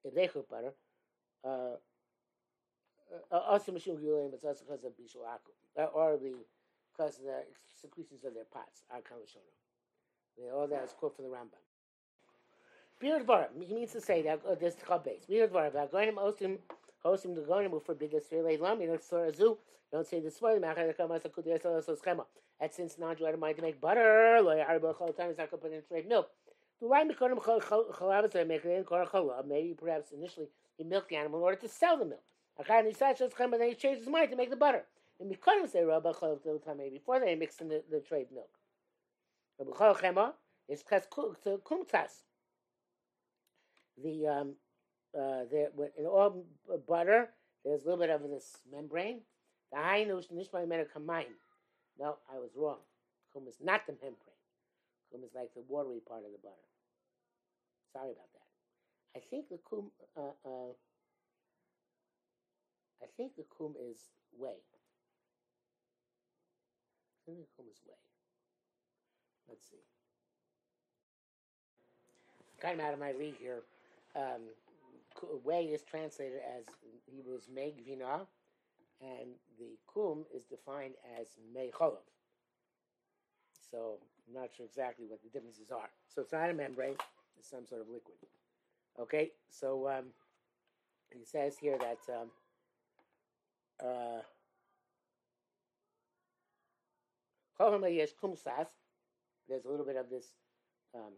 if 0.03 0.13
they 0.15 0.27
cook 0.27 0.49
butter, 0.49 0.73
uh, 1.43 1.75
also 3.31 3.71
mishum 3.71 3.97
gilim, 3.97 4.33
it's 4.33 4.45
also 4.45 4.63
because 4.65 4.83
of 4.85 4.91
bishul 4.93 5.25
akum, 5.27 5.89
or 5.93 6.17
the 6.17 6.33
because 6.91 7.17
of 7.19 7.25
the 7.25 7.43
secretions 7.81 8.23
of 8.23 8.33
their 8.33 8.45
pots. 8.45 8.83
Akan 8.93 9.17
l'shona. 9.23 10.53
All 10.53 10.67
that 10.67 10.83
is 10.83 10.93
quote 10.93 11.15
from 11.15 11.25
the 11.25 11.31
Rambam. 11.31 11.59
Dvarim. 13.01 13.63
He 13.63 13.73
means 13.73 13.91
to 13.93 14.01
say 14.01 14.21
that 14.23 14.41
uh, 14.47 14.55
this 14.55 14.75
is 14.75 14.83
called 14.83 15.03
base. 15.03 15.25
Bir 15.25 15.47
dvarim. 15.47 15.71
V'agoyim 15.73 16.15
ostim 16.15 16.57
hostim 17.03 17.35
the 17.35 17.41
goyim 17.41 17.71
will 17.71 17.79
forbid 17.79 18.11
this 18.11 18.27
for 18.27 18.41
lam. 18.41 18.81
You 18.81 18.99
Don't 19.91 20.07
say 20.07 20.19
this 20.19 20.41
word. 20.41 20.63
And 22.61 22.71
since 22.71 22.97
non-Jew 22.99 23.23
had 23.25 23.33
a 23.33 23.37
mind 23.37 23.55
to 23.55 23.61
make 23.61 23.79
butter, 23.79 24.39
lo 24.41 24.55
ya'arba 24.55 24.95
chol 24.95 25.15
time 25.15 25.31
is 25.31 25.37
not 25.37 25.49
going 25.49 25.73
to 25.73 25.81
straight 25.81 26.07
milk. 26.07 26.29
The 26.81 26.87
why 26.87 27.03
mikonim 27.03 27.39
chalav 27.39 28.25
is 28.25 28.47
make 28.47 28.65
in 28.65 28.83
kor 28.83 29.05
chalav. 29.05 29.47
Maybe 29.47 29.73
perhaps 29.73 30.11
initially 30.11 30.47
he 30.77 30.83
milked 30.83 31.09
the 31.09 31.15
animal 31.15 31.39
in 31.39 31.43
order 31.43 31.57
to 31.61 31.69
sell 31.69 31.97
the 31.97 32.05
milk. 32.05 32.23
Achar 32.61 32.83
nisach 32.83 33.31
schema. 33.31 33.57
Then 33.57 33.69
he 33.69 33.75
changed 33.75 33.99
his 33.99 34.09
mind 34.09 34.29
to 34.31 34.35
make 34.35 34.49
the 34.49 34.57
butter. 34.57 34.83
And 35.19 35.31
mikonim 35.31 35.69
say 35.69 35.83
rabba 35.83 36.13
chalav 36.13 36.43
till 36.43 36.59
time 36.59 36.77
before 36.91 37.19
they 37.19 37.35
mixed 37.35 37.61
in 37.61 37.69
the, 37.69 37.83
the 37.89 38.01
trade 38.01 38.27
milk. 38.33 38.49
Rabba 39.57 39.71
chol 39.71 39.97
chema 39.97 40.33
is 40.67 40.83
ches 40.83 41.07
kumtas 41.09 42.23
the 44.03 44.27
um, 44.27 44.53
uh, 45.17 45.43
there 45.51 45.69
in 45.97 46.05
all 46.05 46.45
butter. 46.87 47.29
There's 47.65 47.83
a 47.83 47.89
little 47.89 47.99
bit 47.99 48.09
of 48.09 48.21
this 48.29 48.57
membrane. 48.71 49.21
The 49.71 49.77
hainu 49.77 50.23
nishmai 50.33 50.67
mena 50.67 50.85
kamaim. 50.85 51.33
No, 51.99 52.17
I 52.33 52.39
was 52.39 52.51
wrong. 52.55 52.77
Kum 53.33 53.47
is 53.47 53.57
not 53.61 53.85
the 53.85 53.93
membrane. 53.93 54.39
Kum 55.11 55.23
is 55.23 55.31
like 55.35 55.53
the 55.53 55.63
watery 55.67 55.99
part 56.07 56.23
of 56.25 56.31
the 56.31 56.39
butter. 56.41 56.55
Sorry 57.93 58.11
about 58.11 58.31
that. 58.33 59.19
I 59.19 59.21
think 59.29 59.49
the 59.49 59.59
kum. 59.69 59.91
Uh, 60.17 60.33
uh, 60.45 60.73
I 63.01 63.07
think 63.17 63.35
the 63.35 63.45
kum 63.57 63.75
is 63.79 63.97
whey. 64.37 64.59
I 67.15 67.19
think 67.25 67.39
the 67.39 67.47
kum 67.55 67.65
is 67.71 67.79
whey. 67.85 67.95
Let's 69.49 69.65
see. 69.69 69.83
i 72.57 72.61
Kind 72.61 72.79
of 72.79 72.85
out 72.85 72.93
of 72.93 72.99
my 72.99 73.13
league 73.13 73.37
here 73.39 73.63
um, 74.15 74.41
way 75.43 75.65
is 75.65 75.83
translated 75.83 76.39
as 76.57 76.65
Hebrews 77.11 77.47
Megvina, 77.53 78.27
and 79.01 79.29
the 79.57 79.77
kum 79.91 80.25
is 80.35 80.43
defined 80.43 80.93
as 81.19 81.27
Mecholov. 81.55 82.03
So 83.71 83.99
I'm 84.27 84.41
not 84.41 84.49
sure 84.55 84.65
exactly 84.65 85.05
what 85.07 85.21
the 85.21 85.29
differences 85.29 85.71
are. 85.71 85.89
So 86.07 86.21
it's 86.21 86.33
not 86.33 86.49
a 86.49 86.53
membrane; 86.53 86.95
it's 87.37 87.49
some 87.49 87.65
sort 87.65 87.81
of 87.81 87.87
liquid. 87.87 88.17
Okay, 88.99 89.31
so 89.49 89.87
um, 89.87 90.05
he 91.13 91.23
says 91.23 91.57
here 91.57 91.77
that 91.77 91.99
um, 92.13 92.31
uh, 93.83 94.21
there's 99.47 99.65
a 99.65 99.69
little 99.69 99.85
bit 99.85 99.95
of 99.95 100.09
this 100.09 100.25
um, 100.95 101.13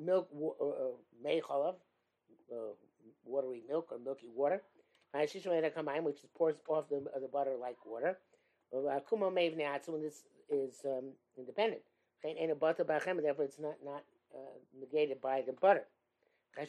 milk, 0.00 0.28
uh, 0.60 0.64
uh, 0.64 1.78
uh, 2.52 2.74
watery 3.24 3.62
milk 3.68 3.88
or 3.90 3.98
milky 3.98 4.28
water. 4.34 4.62
Which 5.14 5.34
is 5.36 5.46
pours 6.36 6.56
off 6.68 6.88
the, 6.88 7.02
the 7.20 7.28
butter 7.28 7.56
like 7.60 7.76
water. 7.86 8.18
When 8.70 10.02
this 10.02 10.24
is 10.50 10.84
um, 10.84 11.12
independent. 11.36 11.82
Therefore 12.22 13.44
it's 13.44 13.58
not 13.58 13.74
not 13.84 14.04
uh, 14.34 14.58
negated 14.78 15.20
by 15.20 15.42
the 15.42 15.52
butter. 15.52 15.86
We're 16.56 16.64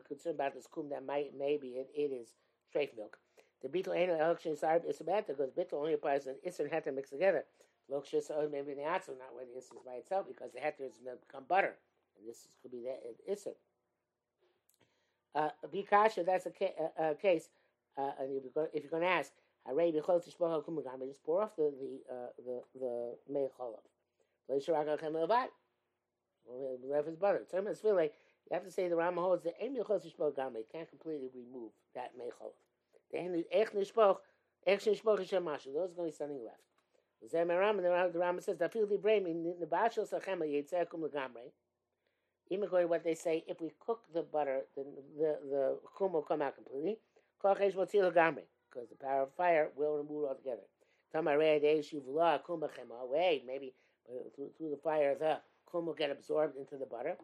concerned 0.00 0.34
about 0.34 0.54
this 0.54 0.66
kum 0.66 0.88
that 0.90 1.04
might 1.06 1.32
maybe 1.38 1.68
it, 1.68 1.90
it 1.94 2.12
is 2.12 2.34
straight 2.68 2.96
milk. 2.96 3.18
The 3.62 3.68
beetle 3.68 3.92
ain't 3.92 4.10
election 4.10 4.52
is 4.52 4.60
bad 4.60 5.26
because 5.26 5.50
beetle 5.50 5.78
only 5.78 5.92
applies 5.92 6.26
an 6.26 6.34
isser 6.46 6.60
and 6.60 6.70
heter 6.70 6.92
mixed 6.94 7.12
together. 7.12 7.44
Lokshis 7.90 8.30
maybe 8.50 8.74
the 8.74 8.82
not 8.82 9.34
where 9.34 9.44
the 9.44 9.52
isser 9.58 9.76
is 9.76 9.84
by 9.86 9.94
itself, 9.94 10.26
because 10.26 10.52
the 10.52 10.58
heter 10.58 10.86
is 10.86 10.94
become 11.26 11.44
butter, 11.48 11.76
and 12.18 12.28
this 12.28 12.48
could 12.60 12.72
be 12.72 12.82
the 12.82 13.32
isser. 13.32 13.54
Uh, 15.34 15.48
Bikasha, 15.72 16.26
that's 16.26 16.46
a, 16.46 16.50
ca- 16.50 16.74
a, 16.98 17.10
a 17.10 17.14
case. 17.14 17.48
Uh, 17.96 18.10
and 18.20 18.36
if 18.36 18.44
you're, 18.54 18.68
if 18.72 18.82
you're 18.82 18.90
going 18.90 19.02
to 19.02 19.08
ask, 19.08 19.32
just 20.24 20.38
pour 20.38 21.42
off 21.42 21.56
the 21.56 21.72
the 21.80 22.12
uh, 22.12 22.28
the 22.44 22.62
the 22.78 23.14
mei 23.28 23.48
cholav. 23.58 23.78
Leisharak 24.50 24.98
achem 24.98 25.12
levat. 25.12 25.46
Left 26.84 27.08
is 27.08 27.16
butter. 27.16 27.42
Is 27.68 27.80
feel 27.80 27.94
like 27.94 28.12
you 28.50 28.54
have 28.54 28.64
to 28.64 28.70
say 28.70 28.88
the 28.88 28.96
Rama 28.96 29.20
holds 29.20 29.44
that 29.44 29.54
aim 29.60 29.76
bichol 29.76 30.04
tishpoch 30.04 30.34
gam. 30.36 30.56
You 30.56 30.64
can't 30.72 30.88
completely 30.88 31.28
remove 31.34 31.70
that 31.94 32.12
mei 32.18 32.30
cholav. 32.40 32.54
The 33.12 33.44
ech 33.52 33.72
nishpoch, 33.72 34.18
ech 34.66 34.80
nishpoch 34.80 35.20
ishem 35.20 35.44
mashu. 35.44 35.68
Are 35.68 35.88
going 35.88 35.96
to 35.96 36.02
be 36.04 36.10
something 36.10 36.44
left. 36.44 36.60
The 37.30 38.18
Rama 38.18 38.40
says 38.42 38.58
that 38.58 38.72
feel 38.72 38.86
the 38.86 38.98
brain 38.98 39.26
in 39.26 39.54
the 39.60 39.66
bashal 39.66 40.08
sachema 40.10 40.42
yitzekum 40.44 41.00
legamre. 41.08 41.52
To 42.52 42.86
what 42.86 43.04
they 43.04 43.14
say, 43.14 43.44
if 43.46 43.60
we 43.60 43.70
cook 43.84 44.00
the 44.14 44.22
butter, 44.22 44.62
then 44.76 44.86
the 45.18 45.38
the 45.50 45.78
kum 45.96 46.12
will 46.12 46.22
come 46.22 46.42
out 46.42 46.54
completely. 46.54 46.98
Because 47.40 47.72
the 48.88 48.96
power 49.00 49.22
of 49.22 49.34
fire 49.34 49.70
will 49.76 49.96
remove 49.96 50.24
it 50.24 50.28
altogether. 50.28 50.66
Wait, 53.10 53.44
maybe 53.46 53.74
through, 54.34 54.50
through 54.56 54.70
the 54.70 54.76
fire 54.82 55.14
the 55.14 55.40
kum 55.70 55.86
will 55.86 55.94
get 55.94 56.10
absorbed 56.10 56.56
into 56.56 56.76
the 56.76 56.86
butter. 56.86 57.16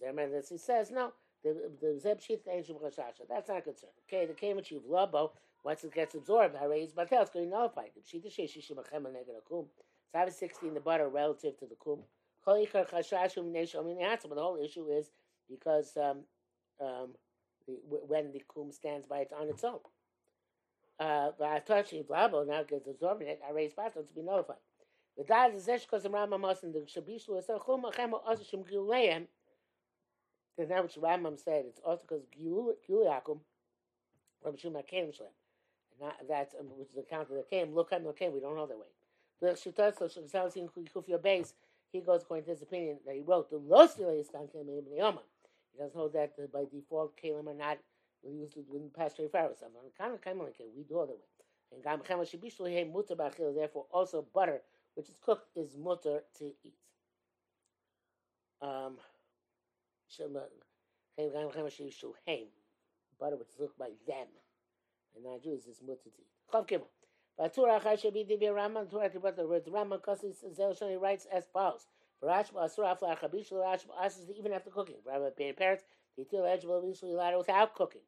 This 0.00 0.48
he 0.48 0.58
says 0.58 0.90
no. 0.90 1.12
The 1.42 1.70
the 1.80 2.00
That's 3.28 3.48
not 3.48 3.64
concerned. 3.64 3.92
Okay, 4.08 4.26
the 4.26 4.34
kemach 4.34 4.70
you've 4.70 4.84
labo 4.84 5.30
once 5.64 5.84
it 5.84 5.92
gets 5.92 6.14
absorbed, 6.14 6.56
Haray's 6.56 6.92
batel, 6.92 7.22
it's 7.22 7.30
going 7.30 7.44
to 7.46 7.50
nullify 7.50 7.82
it. 7.82 7.92
Pshita 8.02 8.28
sheshishim 8.28 8.78
achem 8.78 9.02
neged 9.02 9.36
akum. 9.50 9.66
It's 9.76 10.14
have 10.14 10.32
16 10.32 10.74
the 10.74 10.80
butter 10.80 11.08
relative 11.08 11.58
to 11.58 11.66
the 11.66 11.76
kum. 11.82 12.00
Kol 12.44 12.66
ikar 12.66 12.88
chashashum 12.88 13.52
neshom 13.52 13.90
in 13.90 13.98
the 13.98 14.18
But 14.28 14.34
the 14.34 14.42
whole 14.42 14.58
issue 14.62 14.88
is 14.88 15.10
because 15.48 15.96
um, 15.96 16.20
um, 16.80 17.10
the, 17.66 17.74
when 18.06 18.32
the 18.32 18.42
kum 18.52 18.72
stands 18.72 19.06
by 19.06 19.20
it 19.20 19.30
on 19.38 19.48
its 19.48 19.64
own. 19.64 19.80
Uh, 20.98 21.30
but 21.38 21.48
I 21.48 21.60
thought 21.60 21.92
now 22.46 22.62
gets 22.62 22.86
absorbed 22.88 23.22
in 23.22 23.28
it. 23.28 23.40
Haray's 23.46 23.72
batel 23.72 24.06
to 24.06 24.14
be 24.14 24.22
nullified. 24.22 24.56
The 25.16 25.24
dad 25.24 25.54
is 25.54 25.66
zesh 25.66 25.82
because 25.82 26.02
the 26.02 26.10
Rambam 26.10 26.40
must 26.40 26.62
in 26.62 26.72
the 26.72 26.80
shabishu 26.80 27.38
is 27.38 27.48
a 27.48 27.58
chum 27.64 27.82
achem 27.82 28.12
also 28.26 28.42
shum 28.44 28.64
giuleim. 28.64 29.26
Then 30.58 30.68
that 30.68 30.82
which 30.82 30.96
Rambam 30.96 31.42
said, 31.42 31.64
it's 31.66 31.80
also 31.84 32.02
because 32.02 32.22
giuleakum. 32.38 33.38
Rabbi 34.44 34.56
Shimon 34.56 34.82
Akeim 34.82 35.08
Shlem. 35.08 35.32
Not 36.00 36.16
that 36.28 36.52
um, 36.58 36.66
which 36.78 36.88
is 36.88 36.94
the 36.94 37.02
count 37.02 37.28
of 37.30 37.36
the 37.36 37.44
came. 37.50 37.74
Look 37.74 37.92
at 37.92 38.02
the 38.02 38.12
came. 38.12 38.32
We 38.32 38.40
don't 38.40 38.56
know 38.56 38.66
that 38.66 38.78
way. 38.78 38.86
The 39.40 39.48
shitas 39.48 39.98
so 39.98 40.06
shemsal 40.06 40.52
sin 40.52 40.68
kufya 40.94 41.22
base. 41.22 41.54
He 41.92 42.00
goes 42.00 42.22
according 42.22 42.44
to 42.44 42.50
his 42.50 42.62
opinion 42.62 42.98
that 43.06 43.14
he 43.14 43.22
wrote 43.22 43.50
the 43.50 43.58
Los. 43.58 43.96
He 43.96 44.02
doesn't 44.04 45.94
hold 45.94 46.12
that 46.14 46.52
by 46.52 46.64
default 46.70 47.16
Kelim 47.16 47.48
are 47.48 47.54
not 47.54 47.78
used 48.22 48.56
in 48.56 48.90
past 48.94 49.16
twenty 49.16 49.30
four 49.30 49.40
hours. 49.40 49.62
Kind 49.98 50.14
of 50.14 50.20
kind 50.20 50.40
of 50.40 50.46
like 50.46 50.56
we 50.76 50.84
do 50.84 50.98
other 51.00 51.12
way. 51.12 51.28
And 51.72 51.82
Gam 51.82 52.00
He 52.02 52.84
Mutter 52.84 53.16
Bachil. 53.16 53.54
Therefore, 53.54 53.86
also 53.92 54.22
butter 54.34 54.60
which 54.94 55.08
is 55.08 55.16
cooked 55.24 55.56
is 55.56 55.76
mutter 55.76 56.22
to 56.38 56.44
eat. 56.64 56.74
Um, 58.60 58.98
butter 63.18 63.36
which 63.36 63.48
is 63.48 63.56
cooked 63.56 63.78
by 63.78 63.90
them, 64.06 64.26
and 65.14 65.24
not 65.24 65.42
Jews 65.42 65.66
is 65.66 65.80
mutter 65.86 66.02
to 66.04 66.10
eat. 66.18 66.99
Achar 67.40 67.98
Shebi 67.98 68.28
Divi 68.28 68.48
Raman 68.48 68.86
Torah 68.86 69.08
the 69.08 69.46
words 69.46 69.68
Raman 69.70 70.00
Kosis 70.00 70.54
Zel 70.54 70.74
Shani 70.74 71.00
writes 71.00 71.26
as 71.32 71.44
follows. 71.52 71.86
V'rash 72.22 72.52
Asur 72.52 72.84
Afla 72.84 73.18
Chabish 73.18 73.50
V'rash 73.50 73.86
Asur 74.02 74.30
even 74.36 74.52
after 74.52 74.70
cooking. 74.70 74.96
Rabbi 75.06 75.30
Bein 75.36 75.54
Parents 75.54 75.84
the 76.16 76.24
Til 76.24 76.44
eligible 76.44 76.84
usually 76.86 77.12
allowed 77.12 77.38
without 77.38 77.74
cooking. 77.74 78.02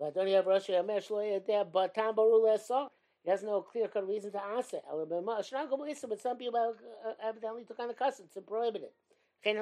V'adoni 0.00 0.38
Av 0.38 0.46
Rosh 0.46 0.68
Yomer 0.68 0.98
Shlo 0.98 1.40
Yedeh 1.40 1.72
Batam 1.72 2.14
Baru 2.14 2.44
Lesor. 2.44 2.88
He 3.24 3.30
has 3.30 3.42
no 3.42 3.62
clear 3.62 3.88
cut 3.88 4.06
reason 4.06 4.32
to 4.32 4.42
answer. 4.42 4.78
But 4.90 6.20
some 6.20 6.36
people 6.36 6.74
uh, 7.06 7.12
evidently 7.22 7.64
took 7.64 7.78
on 7.78 7.88
the 7.88 7.94
custom 7.94 8.26
to 8.32 8.40
prohibit 8.40 8.82
it. 8.82 8.94
That's 9.44 9.56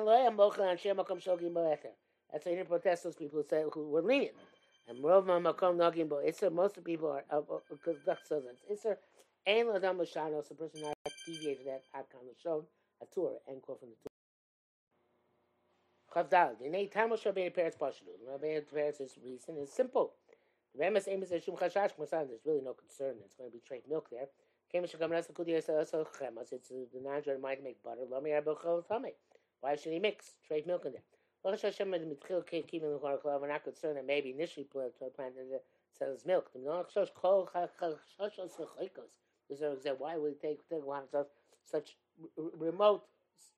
why 2.44 2.50
he 2.50 2.56
didn't 2.56 2.68
protest 2.68 3.04
those 3.04 3.16
people 3.16 3.40
who, 3.40 3.48
say, 3.48 3.64
who 3.72 3.88
were 3.88 4.02
lenient. 4.02 4.36
And 4.88 5.02
Rov 5.02 5.24
Makom 5.26 5.76
Nogim 5.76 6.08
Bo 6.08 6.16
Isser, 6.16 6.52
most 6.52 6.76
of 6.76 6.84
the 6.84 6.90
people 6.90 7.10
are 7.10 7.24
conduct 7.82 8.28
servants. 8.28 8.62
Isser, 8.70 8.96
Ein 9.46 9.66
Ladam 9.66 9.98
Lashanos, 9.98 10.48
the 10.48 10.54
person 10.54 10.82
not 10.82 10.94
deviate 11.26 11.58
from 11.58 11.66
that 11.66 12.06
was 12.24 12.36
shown, 12.42 12.62
a 13.02 13.06
tour, 13.12 13.38
and 13.48 13.60
quote 13.62 13.80
from 13.80 13.88
the 13.90 13.96
tour. 13.96 14.10
Chavdal, 16.24 16.58
the 16.60 16.68
name 16.68 16.88
Tamosh 16.88 17.24
Rabbeinu 17.24 17.54
Peretz 17.54 17.76
Pashadu. 17.76 18.14
Rabbeinu 18.28 18.62
Peretz's 18.72 19.18
reason 19.24 19.56
is 19.58 19.72
simple. 19.72 20.14
The 20.74 20.84
Remes 20.84 21.06
is 21.08 21.44
Shum 21.44 21.56
Chashash 21.56 21.90
there's 21.96 22.44
really 22.44 22.62
no 22.62 22.74
concern, 22.74 23.16
it's 23.24 23.34
going 23.34 23.50
to 23.50 23.56
be 23.56 23.62
trade 23.66 23.82
milk 23.88 24.08
there. 24.10 24.26
Kemish 24.72 24.96
Kamras 24.98 25.32
Kudi 25.32 25.56
Asa 25.56 25.86
Chemas, 26.20 26.52
it's 26.52 26.70
uh, 26.70 26.74
the 26.92 27.00
non 27.00 27.22
might 27.40 27.62
make 27.62 27.82
butter. 27.82 28.02
Why 29.60 29.76
should 29.76 29.92
he 29.92 29.98
mix 29.98 30.32
trade 30.46 30.66
milk 30.66 30.84
in 30.86 30.92
there? 30.92 31.15
We're 31.46 31.52
not 31.52 31.60
concerned 33.62 33.96
that 33.96 34.04
maybe 34.04 34.30
initially 34.30 34.66
planted 35.14 35.46
the 35.48 35.60
sells 35.96 36.26
milk. 36.26 36.50
These 36.52 36.66
are 39.62 39.72
exactly 39.72 39.92
why 39.98 40.16
would 40.16 40.40
take 40.40 40.68
take 40.68 40.84
one 40.84 41.04
of 41.14 41.26
such 41.64 41.96
remote 42.36 43.04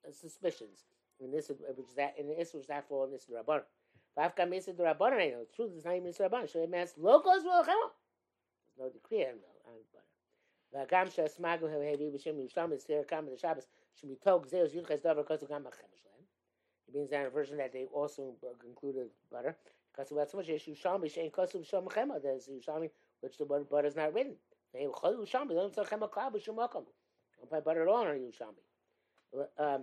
uh, 0.06 0.12
suspicions. 0.12 0.84
And 1.18 1.32
this 1.32 1.48
is 1.48 1.62
which 1.76 1.88
is 1.88 1.94
that 1.96 2.16
and 2.18 2.28
this 2.28 2.52
was 2.52 2.66
that 2.66 2.86
for 2.90 3.08
this 3.08 3.24
rabban. 3.34 3.62
Vafka 4.18 4.46
misa 4.46 4.76
the 4.76 4.82
rabban. 4.82 5.14
I 5.14 5.30
know 5.30 5.40
the 5.40 5.56
truth 5.56 5.72
is 5.74 5.86
not 5.86 5.96
even 5.96 6.12
rabban. 6.12 6.46
So 6.52 6.62
it 6.62 6.68
means 6.68 6.92
locals 6.98 7.44
will 7.44 7.64
come. 7.64 7.90
There's 8.76 8.78
no 8.78 8.90
decree 8.90 9.24
on 9.24 9.38
butter. 10.74 10.86
Vagam 10.86 11.08
shasmagu 11.08 11.62
hevi 11.62 12.12
b'shem 12.12 12.36
Yishlam 12.36 12.74
is 12.74 12.84
here. 12.84 13.04
Kam 13.04 13.24
the 13.24 13.38
Shabbos 13.38 13.66
should 13.98 14.10
be 14.10 14.16
told 14.22 14.46
zeus 14.50 14.74
yuchas 14.74 15.00
davar 15.00 15.24
kosu 15.24 15.48
gam 15.48 15.62
b'chemesh 15.64 15.98
it 16.88 16.94
means 16.94 17.10
that 17.10 17.20
in 17.20 17.26
a 17.26 17.30
version 17.30 17.58
that 17.58 17.72
they 17.72 17.86
also 17.92 18.34
included 18.66 19.08
butter. 19.30 19.56
Because 19.92 20.12
that's 20.14 20.34
much 20.34 20.48
issue 20.48 20.74
Shami 20.74 21.04
Shein 21.04 21.30
Kosu 21.30 21.68
Sham 21.68 21.82
Chema. 21.84 22.22
There's 22.22 22.48
Shami 22.66 22.90
which 23.20 23.36
the 23.36 23.44
butter 23.44 23.86
is 23.88 23.96
not 23.96 24.14
written. 24.14 24.34
They 24.72 24.86
Chalu 24.86 25.28
Shami. 25.28 25.48
They 25.48 25.54
don't 25.54 25.74
say 25.74 25.82
Chema 25.82 26.10
Klab 26.10 26.34
Shumakom. 26.36 26.84
Don't 27.36 27.50
put 27.50 27.64
butter 27.64 27.82
at 27.82 27.88
all 27.88 28.06
on 28.06 28.20
you 28.20 28.32
Shami. 28.32 29.44
Um, 29.58 29.82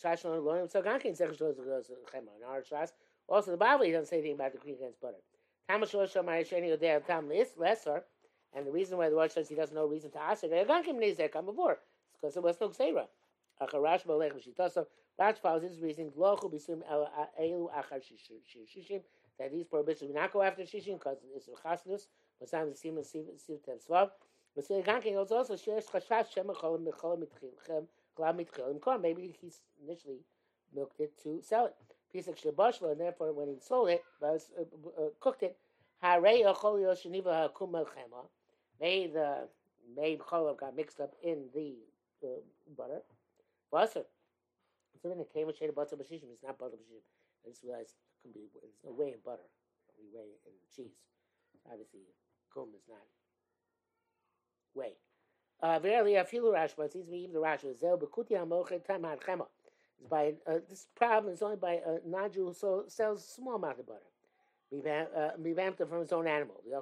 Shashon 0.00 0.42
Loim 0.42 0.70
Sagankin 0.70 1.16
says 1.16 1.36
Chema. 1.36 2.30
In 2.38 2.44
our 2.48 2.62
Shas, 2.62 2.90
also 3.26 3.50
the 3.50 3.56
Bible 3.56 3.84
doesn't 3.86 4.06
say 4.06 4.18
anything 4.18 4.34
about 4.34 4.52
the 4.52 4.58
cream 4.58 4.76
against 4.76 5.00
butter. 5.00 5.16
Tamash 5.68 6.12
Shamar 6.12 6.46
Sheni 6.48 6.76
Odeh 6.78 7.04
Tam 7.06 7.28
Lesser. 7.58 8.04
And 8.56 8.66
the 8.66 8.70
reason 8.70 8.98
why 8.98 9.08
the 9.08 9.16
Rosh 9.16 9.32
says 9.32 9.48
he 9.48 9.56
doesn't 9.56 9.74
know 9.74 9.86
reason 9.86 10.12
to 10.12 10.20
ask 10.20 10.44
it. 10.44 10.52
It's 10.52 10.68
because 10.68 12.34
there 12.34 12.42
was 12.42 12.56
no 12.60 12.68
Xera. 12.68 13.06
Rash 15.18 15.36
follows 15.38 15.62
his 15.62 15.78
reasoning, 15.78 16.12
that 19.38 19.50
these 19.52 19.64
prohibitions 19.64 20.12
will 20.12 20.20
not 20.20 20.32
go 20.32 20.42
after 20.42 20.62
shishim 20.62 20.98
because 20.98 21.18
it's 21.34 21.48
chasnus, 21.62 22.08
but 22.38 22.48
some 22.48 22.70
the 22.70 22.76
semen 22.76 23.02
siv 23.02 23.24
tev 23.68 23.88
svav. 23.88 24.10
But 24.54 24.64
so 24.64 24.80
Gankin 24.82 25.16
also 25.16 25.36
also 25.36 25.56
shares 25.56 25.86
chashash 25.86 26.32
shem 26.32 26.46
echol 26.46 26.78
mechol 26.78 27.18
mitchilchem 27.18 27.86
klav 28.16 28.36
mitchilim 28.36 28.80
korn. 28.80 29.02
Maybe 29.02 29.36
he 29.40 29.52
initially 29.84 30.20
milked 30.74 31.00
it 31.00 31.12
to 31.22 31.40
sell 31.42 31.66
it. 31.66 31.74
Piece 32.12 32.28
of 32.28 32.38
and 32.82 33.00
therefore 33.00 33.32
when 33.32 33.48
he 33.48 33.58
sold 33.58 33.88
it, 33.88 34.04
was, 34.20 34.52
uh, 34.56 34.62
uh, 35.02 35.08
cooked 35.18 35.42
it, 35.42 35.56
harei 36.02 36.44
echol 36.44 36.78
yosheniva 36.78 37.48
hakum 37.48 37.72
melchema. 37.72 38.26
May 38.80 39.08
the 39.08 39.48
may 39.96 40.16
cholav 40.16 40.58
got 40.58 40.76
mixed 40.76 41.00
up 41.00 41.12
in 41.22 41.46
the 41.52 41.74
uh, 42.22 42.28
butter. 42.76 43.02
Wasser 43.72 44.04
something 45.04 45.18
that 45.18 45.32
came 45.32 45.46
with 45.46 45.58
shade 45.58 45.68
of 45.68 45.74
butter 45.76 45.96
bashishim. 45.96 46.32
It's 46.32 46.42
not 46.42 46.58
butter 46.58 46.76
bashishim. 46.80 47.04
I 47.44 47.50
just 47.50 47.62
realized 47.62 47.92
it 47.92 48.22
can 48.24 48.32
be. 48.32 48.48
There's 48.56 48.72
no 48.84 48.92
way 48.92 49.12
in 49.12 49.20
butter. 49.24 49.44
We 50.00 50.08
weigh 50.08 50.32
in 50.48 50.56
cheese. 50.74 50.96
Obviously, 51.70 52.00
kum 52.52 52.68
is 52.74 52.88
not. 52.88 53.04
Uh, 55.60 55.78
verily, 55.78 56.16
a 56.16 56.24
few 56.24 56.42
rashba. 56.44 56.86
It 56.86 56.92
seems 56.92 57.04
to 57.06 57.12
me 57.12 57.18
even 57.18 57.34
the 57.34 57.40
rashba. 57.40 57.78
Zel 57.78 57.98
bekuti 57.98 58.32
hamochet 58.32 58.86
tamad 58.86 59.20
chema. 59.20 59.46
By 60.08 60.34
uh, 60.46 60.58
this 60.68 60.86
problem 60.96 61.32
is 61.32 61.42
only 61.42 61.56
by 61.56 61.74
a 61.74 61.98
non-Jew 62.06 62.54
who 62.60 62.84
sells 62.88 63.26
small 63.26 63.56
amount 63.56 63.78
of 63.80 63.86
butter. 63.86 64.00
Revamped 64.70 65.80
uh, 65.80 65.84
it 65.84 65.88
from 65.88 66.00
his 66.00 66.12
own 66.12 66.26
animal. 66.26 66.56
And 66.64 66.74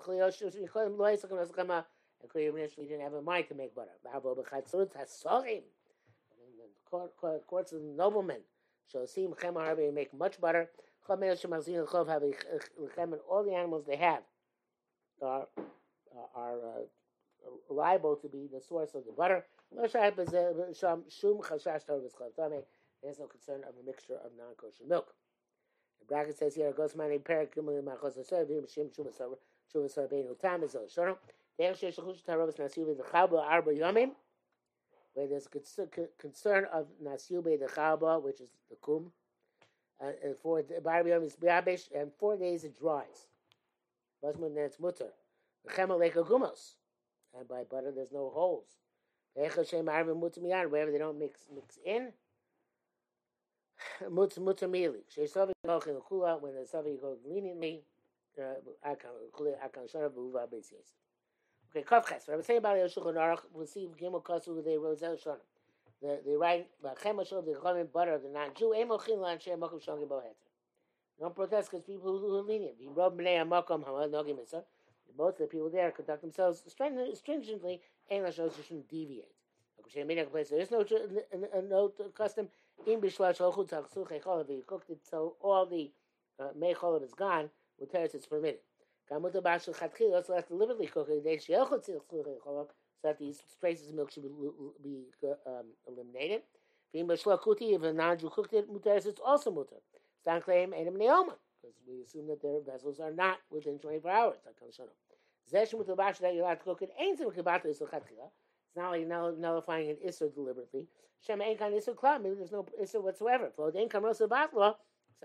initially 2.34 2.86
didn't 2.86 3.02
have 3.02 3.14
a 3.14 3.22
mind 3.22 3.48
to 3.48 3.54
make 3.54 3.74
butter 3.74 3.90
courts 7.46 7.72
of 7.72 7.82
noblemen. 7.82 8.40
Shosim 8.92 9.38
chem 9.38 9.54
harbe 9.54 9.92
make 9.92 10.12
much 10.14 10.40
butter. 10.40 10.70
And 11.08 11.24
all 13.28 13.42
the 13.44 13.54
animals 13.54 13.84
they 13.86 13.96
have 13.96 14.22
are 15.20 15.48
are 16.34 16.58
uh, 16.58 16.82
liable 17.70 18.16
to 18.16 18.28
be 18.28 18.48
the 18.52 18.60
source 18.60 18.94
of 18.94 19.04
the 19.04 19.12
butter. 19.12 19.44
There's 19.74 19.94
no 23.18 23.26
concern 23.26 23.64
of 23.64 23.74
a 23.80 23.84
mixture 23.84 24.14
of 24.24 24.30
non-kosher 24.38 24.84
milk. 24.86 25.14
The 26.00 26.06
bracket 26.06 26.38
says 26.38 26.54
here, 26.54 26.72
"Goes 26.72 26.94
my 26.94 27.08
name 27.08 27.20
perik 27.20 27.54
gimel 27.54 27.78
is 27.78 28.30
shono." 30.94 31.16
There 31.58 31.72
shesh 31.74 31.96
chush 31.96 32.22
tarovas 32.24 32.56
nasiu 32.56 32.96
v'chabo 32.96 33.40
arba 33.42 33.72
yomim 33.72 34.12
where 35.14 35.26
there's 35.26 35.48
concern 36.18 36.66
of 36.72 36.86
Nasyube 37.02 37.58
the 37.58 37.66
Chaba, 37.66 38.22
which 38.22 38.40
is 38.40 38.48
the 38.70 38.76
Kum, 38.82 39.12
uh, 40.02 40.12
and 40.24 40.36
for 40.36 40.62
Barbiyam 40.62 41.24
is 41.24 41.36
Biabish, 41.36 41.88
and 41.94 42.10
four 42.18 42.36
days 42.36 42.64
it 42.64 42.78
dries. 42.78 43.26
Basman 44.24 44.56
it's 44.56 44.80
Mutter. 44.80 45.12
Chemaleka 45.68 46.26
Gumos, 46.26 46.74
and 47.38 47.46
by 47.48 47.62
butter 47.64 47.92
there's 47.94 48.12
no 48.12 48.30
holes. 48.30 48.66
Wherever 49.34 49.62
they 50.90 50.98
don't 50.98 51.18
mix 51.18 51.40
mix 51.54 51.78
in, 51.84 52.12
Mutz 54.10 54.38
Mutter 54.38 54.68
Mili. 54.68 55.02
Shesavi 55.16 55.52
Kochin 55.66 56.00
Kula, 56.10 56.40
when 56.40 56.54
the 56.54 56.62
Savi 56.62 57.00
goes 57.00 57.18
leniently, 57.24 57.84
Akan 58.38 59.88
Shara 59.92 60.10
Buva 60.10 60.46
Besis. 60.48 60.94
Okay, 61.74 61.84
Kavches. 61.84 62.28
What 62.28 62.34
I'm 62.34 62.42
saying 62.42 62.58
about 62.58 62.76
the 62.76 63.00
Shulchan 63.00 63.14
Aruch, 63.14 63.40
we'll 63.54 63.66
see 63.66 63.88
Gimel 63.98 64.22
Kasu 64.22 64.62
the 64.62 64.72
Rosel 64.72 65.16
Shana. 65.22 65.36
The 66.02 66.20
the 66.26 66.36
right 66.36 66.66
Chem 67.02 67.24
Shul 67.24 67.40
the 67.40 67.52
Cholim 67.52 67.90
butter 67.90 68.18
the 68.18 68.28
non-Jew 68.28 68.74
Emo 68.74 68.98
Chin 68.98 69.20
Lan 69.20 69.38
Shem 69.38 69.58
Makom 69.58 69.82
Shongim 69.82 70.06
Boheter. 70.06 70.34
Don't 71.18 71.34
protest 71.34 71.70
because 71.70 71.84
people 71.86 72.18
who 72.18 72.36
are 72.36 72.42
lenient. 72.42 72.74
We 72.78 72.88
rob 72.88 73.18
Bnei 73.18 73.42
Amakom 73.42 73.84
Hamad 73.84 74.10
Nogim 74.10 74.36
Mitzvah. 74.36 74.64
Both 75.16 75.38
the 75.38 75.46
people 75.46 75.70
there 75.70 75.90
conduct 75.92 76.20
themselves 76.20 76.62
stringently 76.66 77.80
and 78.10 78.24
Lashon 78.24 78.50
shouldn't 78.66 78.88
deviate. 78.88 79.32
There 79.94 80.60
is 80.60 80.70
no 80.70 80.84
no 81.70 81.92
custom 82.14 82.48
in 82.86 83.00
Bishlat 83.00 83.38
Shalchut 83.38 83.70
Tachsuch 83.70 84.20
Echol. 84.20 84.42
If 84.42 84.50
you 84.50 84.64
cooked 84.66 84.90
it 84.90 85.00
so 85.08 85.36
all 85.40 85.64
the 85.64 85.90
uh, 86.38 86.48
Mechol 86.58 87.02
is 87.02 87.14
gone, 87.14 87.48
with 87.78 87.92
teretz 87.92 88.14
it's 88.14 88.26
permitted. 88.26 88.60
So 89.08 89.20
that 93.02 93.18
these 93.18 93.40
traces 93.60 93.88
of 93.88 93.94
milk 93.96 94.12
should 94.12 94.22
be, 94.22 94.30
be 94.82 95.04
um, 95.46 95.64
eliminated. 95.88 96.42
If 96.94 97.82
a 97.82 97.92
non-Jew 97.92 98.30
cooked 98.30 98.52
it, 98.54 98.70
muteris, 98.72 99.18
also 99.24 99.50
muter. 99.50 99.80
Stan 100.20 100.40
claim 100.42 100.72
enim 100.72 100.94
neoma 100.94 101.34
because 101.60 101.76
we 101.88 102.02
assume 102.02 102.28
that 102.28 102.42
their 102.42 102.60
vessels 102.60 103.00
are 103.00 103.12
not 103.12 103.38
within 103.50 103.78
24 103.78 104.10
hours. 104.10 104.36
Zesh 105.52 105.74
muter 105.74 105.96
bashel 105.96 106.20
that 106.20 106.34
you're 106.34 106.44
allowed 106.44 106.54
to 106.60 106.64
cook 106.64 106.82
it 106.82 106.90
ain't 106.98 107.18
some 107.18 107.30
kibbata 107.30 107.66
is. 107.66 107.80
It's 107.80 108.76
not 108.76 108.90
like 108.92 109.06
null- 109.06 109.36
nullifying 109.36 109.90
an 109.90 109.96
isser 110.06 110.32
deliberately. 110.32 110.86
Shem 111.26 111.42
ain't 111.42 111.58
kind 111.58 111.74
isser. 111.74 112.22
Maybe 112.22 112.36
there's 112.36 112.52
no 112.52 112.64
isser 112.80 113.02
whatsoever. 113.02 113.52
So 113.56 113.70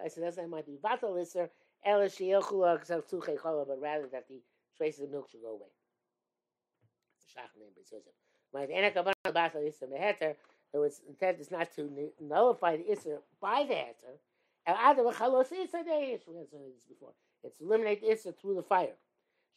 I 0.04 0.08
said 0.10 0.24
that's 0.24 0.38
not 0.38 0.50
might 0.50 0.66
be 0.66 0.78
batal 0.84 1.16
isser. 1.16 1.50
But 1.84 3.82
rather 3.82 4.08
that 4.12 4.28
the 4.28 4.42
traces 4.78 5.04
of 5.04 5.12
milk 5.12 5.30
should 5.30 5.42
go 5.42 5.52
away. 5.52 5.72
It's 7.16 7.26
a 7.26 7.40
shach 7.40 7.52
but 7.56 7.82
it 7.82 7.88
says 7.88 8.06
it. 8.06 8.14
When 8.52 8.68
the 8.68 8.78
ena 8.78 8.92
kavan 8.92 9.14
batal 9.26 9.64
isser 9.68 9.90
meheter, 9.90 10.36
it 10.74 10.78
was 10.78 11.02
intent 11.08 11.40
is 11.40 11.52
not 11.52 11.72
to 11.76 11.90
nullify 12.20 12.78
the 12.78 12.84
isser 12.84 13.22
by 13.42 13.64
the 13.68 13.74
heter. 13.74 14.20
Before. 16.90 17.14
It's 17.44 17.62
eliminate 17.62 18.02
the 18.02 18.08
isser 18.08 18.34
through 18.36 18.56
the 18.56 18.64
fire. 18.64 18.96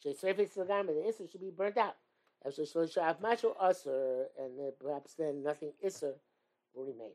The 0.03 0.09
isser 0.09 1.29
should 1.29 1.41
be 1.41 1.51
burnt 1.51 1.77
out. 1.77 1.97
So, 2.49 2.63
so 2.63 2.81
and 4.39 4.73
perhaps 4.79 5.13
then 5.15 5.43
nothing 5.43 5.73
isser 5.85 6.13
will 6.73 6.85
remain. 6.85 7.11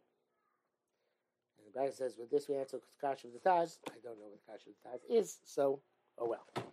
And 1.76 1.94
says, 1.94 2.16
with 2.18 2.30
this 2.30 2.48
we 2.48 2.56
answer 2.56 2.78
the 2.78 3.06
Kasha 3.06 3.26
of 3.26 3.34
the 3.34 3.38
Taz. 3.38 3.78
I 3.88 3.94
don't 4.02 4.18
know 4.18 4.26
what 4.26 4.32
the 4.32 4.52
Kasha 4.52 4.70
of 4.70 4.74
the 4.82 4.88
Taz 4.88 5.20
is, 5.20 5.38
so 5.44 5.80
oh 6.18 6.28
well. 6.28 6.66